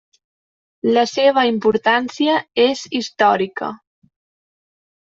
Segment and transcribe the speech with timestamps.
[0.97, 3.73] La seva importància és històrica.